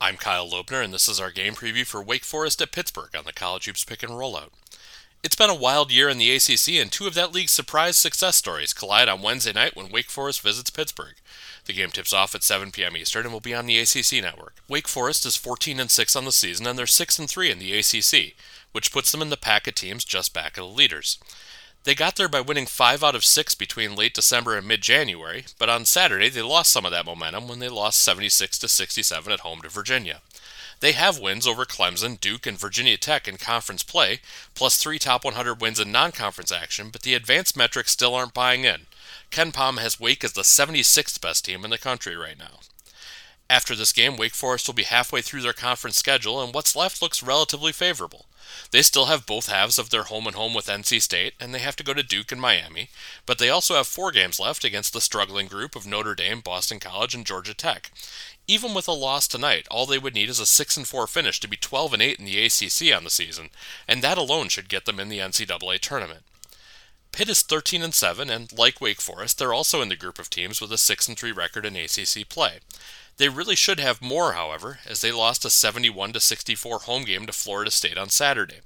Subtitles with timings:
[0.00, 3.24] I'm Kyle Lobner, and this is our game preview for Wake Forest at Pittsburgh on
[3.24, 4.50] the College Hoops Pick and Rollout.
[5.24, 8.36] It's been a wild year in the ACC, and two of that league's surprise success
[8.36, 11.16] stories collide on Wednesday night when Wake Forest visits Pittsburgh.
[11.64, 12.96] The game tips off at 7 p.m.
[12.96, 14.54] Eastern and will be on the ACC network.
[14.68, 17.58] Wake Forest is 14 and 6 on the season, and they're 6 and 3 in
[17.58, 18.36] the ACC,
[18.70, 21.18] which puts them in the pack of teams just back of the leaders.
[21.84, 25.46] They got there by winning 5 out of 6 between late December and mid January,
[25.58, 29.32] but on Saturday they lost some of that momentum when they lost 76 to 67
[29.32, 30.20] at home to Virginia.
[30.80, 34.20] They have wins over Clemson, Duke, and Virginia Tech in conference play,
[34.54, 38.34] plus three top 100 wins in non conference action, but the advanced metrics still aren't
[38.34, 38.82] buying in.
[39.30, 42.60] KenPom has Wake as the 76th best team in the country right now.
[43.50, 47.02] After this game, Wake Forest will be halfway through their conference schedule, and what's left
[47.02, 48.26] looks relatively favorable.
[48.70, 51.58] They still have both halves of their home and home with NC State, and they
[51.58, 52.88] have to go to Duke and Miami,
[53.26, 56.80] but they also have four games left against the struggling group of Notre Dame, Boston
[56.80, 57.90] College, and Georgia Tech.
[58.46, 61.38] Even with a loss tonight, all they would need is a 6 and 4 finish
[61.40, 63.50] to be 12 and 8 in the ACC on the season,
[63.86, 66.22] and that alone should get them in the NCAA tournament.
[67.18, 70.30] Pitt is 13 and 7 and like Wake Forest, they're also in the group of
[70.30, 72.60] teams with a 6 and 3 record in ACC play.
[73.16, 77.26] They really should have more, however, as they lost a 71 to 64 home game
[77.26, 78.60] to Florida State on Saturday.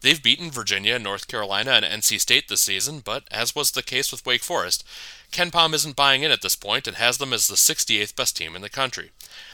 [0.00, 4.10] They've beaten Virginia, North Carolina, and NC State this season, but as was the case
[4.10, 4.82] with Wake Forest,
[5.30, 8.56] KenPom isn't buying in at this point and has them as the 68th best team
[8.56, 9.10] in the country.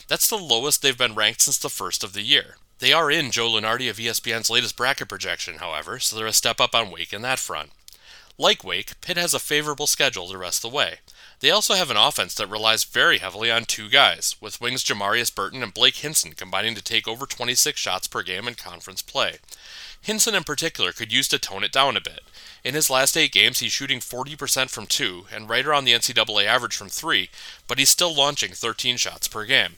[0.07, 2.59] That's the lowest they've been ranked since the first of the year.
[2.78, 6.61] They are in Joe Lunardi of ESPN's latest bracket projection, however, so they're a step
[6.61, 7.71] up on Wake in that front.
[8.39, 10.97] Like Wake, Pitt has a favorable schedule the rest of the way.
[11.41, 15.35] They also have an offense that relies very heavily on two guys, with wings Jamarius
[15.35, 19.37] Burton and Blake Hinson combining to take over 26 shots per game in conference play.
[20.03, 22.21] Hinson in particular could use to tone it down a bit.
[22.63, 26.45] In his last eight games, he's shooting 40% from two and right around the NCAA
[26.45, 27.31] average from three,
[27.66, 29.77] but he's still launching 13 shots per game.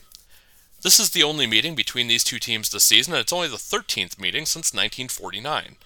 [0.83, 3.57] This is the only meeting between these two teams this season, and it's only the
[3.57, 5.77] 13th meeting since 1949.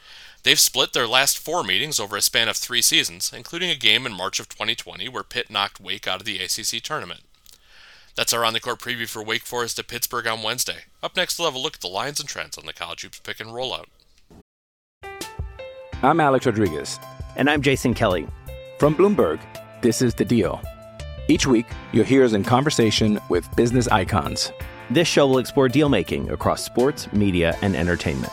[0.45, 4.07] They've split their last four meetings over a span of three seasons, including a game
[4.07, 7.21] in March of 2020 where Pitt knocked Wake out of the ACC tournament.
[8.17, 10.85] That's our on the court preview for Wake Forest at Pittsburgh on Wednesday.
[11.03, 13.21] Up next, we'll have a look at the lines and trends on the college hoops
[13.21, 13.87] pick and rollout.
[16.03, 16.99] I'm Alex Rodriguez.
[17.37, 18.27] And I'm Jason Kelly.
[18.79, 19.41] From Bloomberg,
[19.81, 20.61] this is The Deal.
[21.29, 24.51] Each week, you'll hear us in conversation with business icons.
[24.91, 28.33] This show will explore deal making across sports, media, and entertainment.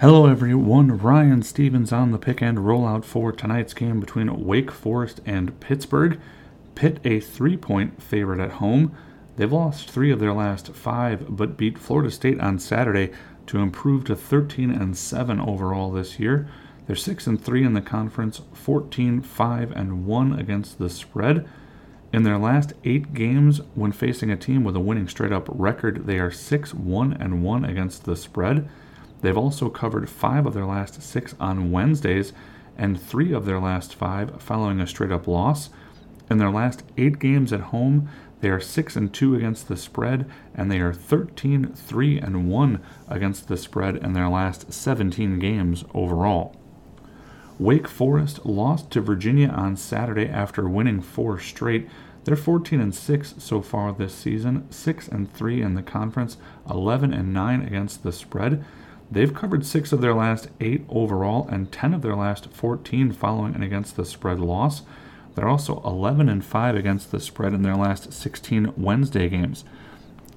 [0.00, 0.96] Hello, everyone.
[0.96, 6.20] Ryan Stevens on the pick and rollout for tonight's game between Wake Forest and Pittsburgh.
[6.76, 8.96] Pitt, a three point favorite at home.
[9.34, 13.10] They've lost three of their last five, but beat Florida State on Saturday
[13.48, 16.48] to improve to 13 and 7 overall this year.
[16.86, 21.44] They're 6 and 3 in the conference, 14 5 and 1 against the spread.
[22.12, 26.06] In their last 8 games when facing a team with a winning straight up record,
[26.06, 28.68] they are 6 1 and 1 against the spread.
[29.20, 32.32] They've also covered 5 of their last 6 on Wednesdays
[32.76, 35.70] and 3 of their last 5 following a straight up loss.
[36.30, 38.08] In their last 8 games at home,
[38.40, 42.80] they are 6 and 2 against the spread and they are 13 3 and 1
[43.08, 46.54] against the spread in their last 17 games overall.
[47.58, 51.88] Wake Forest lost to Virginia on Saturday after winning 4 straight.
[52.22, 56.36] They're 14 and 6 so far this season, 6 and 3 in the conference,
[56.70, 58.64] 11 and 9 against the spread.
[59.10, 63.54] They've covered 6 of their last 8 overall and 10 of their last 14 following
[63.54, 64.82] an against the spread loss.
[65.34, 69.64] They're also 11 and 5 against the spread in their last 16 Wednesday games.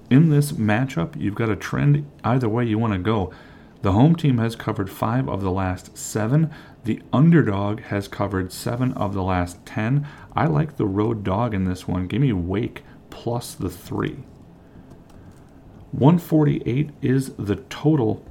[0.10, 3.34] In this matchup, you've got a trend either way you want to go.
[3.82, 6.52] The home team has covered 5 of the last 7.
[6.84, 10.08] The underdog has covered 7 of the last 10.
[10.36, 12.08] I like the road dog in this one.
[12.08, 14.24] Give me Wake plus the 3.
[15.92, 18.24] 148 is the total.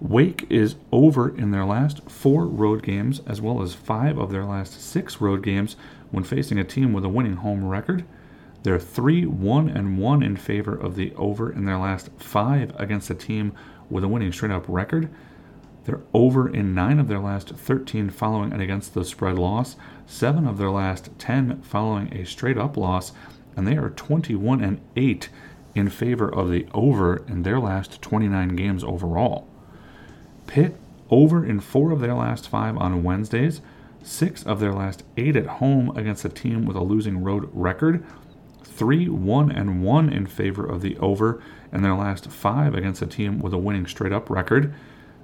[0.00, 4.46] Wake is over in their last four road games, as well as five of their
[4.46, 5.76] last six road games
[6.10, 8.06] when facing a team with a winning home record.
[8.62, 13.10] They're 3 1 and 1 in favor of the over in their last five against
[13.10, 13.52] a team
[13.90, 15.10] with a winning straight up record.
[15.84, 19.76] They're over in 9 of their last 13 following an against the spread loss,
[20.06, 23.12] 7 of their last 10 following a straight up loss,
[23.54, 25.28] and they are 21 and 8
[25.74, 29.46] in favor of the over in their last 29 games overall.
[30.50, 30.74] Pitt
[31.10, 33.60] over in four of their last five on Wednesdays,
[34.02, 38.04] six of their last eight at home against a team with a losing road record,
[38.64, 41.40] three, one, and one in favor of the over
[41.72, 44.74] in their last five against a team with a winning straight up record.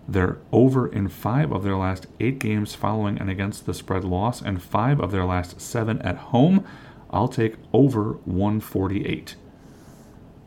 [0.08, 4.40] They're over in five of their last eight games following an against the spread loss,
[4.40, 6.64] and five of their last seven at home.
[7.10, 9.34] I'll take over 148.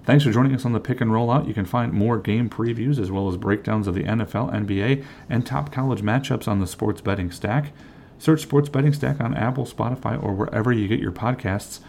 [0.10, 1.48] Thanks for joining us on the pick and roll out.
[1.48, 5.46] You can find more game previews as well as breakdowns of the NFL, NBA, and
[5.46, 7.74] top college matchups on the Sports Betting Stack.
[8.18, 11.82] Search Sports Betting Stack on Apple, Spotify, or wherever you get your podcasts.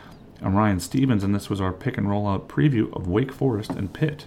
[0.43, 3.71] I'm Ryan Stevens, and this was our pick and roll out preview of Wake Forest
[3.71, 4.27] and Pitt.